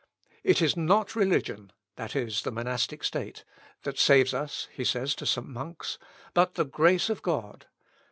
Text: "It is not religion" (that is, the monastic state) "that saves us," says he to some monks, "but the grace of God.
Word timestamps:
"It 0.43 0.63
is 0.63 0.75
not 0.75 1.15
religion" 1.15 1.71
(that 1.95 2.15
is, 2.15 2.41
the 2.41 2.49
monastic 2.49 3.03
state) 3.03 3.43
"that 3.83 3.99
saves 3.99 4.33
us," 4.33 4.67
says 4.83 5.11
he 5.13 5.17
to 5.19 5.27
some 5.27 5.53
monks, 5.53 5.99
"but 6.33 6.55
the 6.55 6.65
grace 6.65 7.11
of 7.11 7.21
God. 7.21 7.67